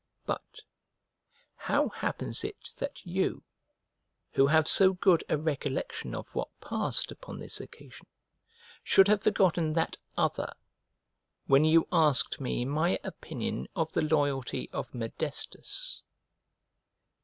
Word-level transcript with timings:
But, 0.25 0.61
how 1.55 1.89
happens 1.89 2.43
it 2.43 2.71
that 2.79 3.05
you, 3.05 3.43
who 4.31 4.47
have 4.47 4.67
so 4.67 4.93
good 4.93 5.23
a 5.29 5.37
recollection 5.37 6.15
of 6.15 6.33
what 6.33 6.47
passed 6.59 7.11
upon 7.11 7.37
this 7.37 7.61
occasion, 7.61 8.07
should 8.83 9.07
have 9.07 9.21
forgotten 9.21 9.73
that 9.73 9.97
other, 10.17 10.53
when 11.45 11.65
you 11.65 11.87
asked 11.91 12.41
me 12.41 12.65
my 12.65 12.99
opinion 13.03 13.67
of 13.75 13.91
the 13.91 14.01
loyalty 14.01 14.71
of 14.73 14.91
Modestus?" 14.91 16.01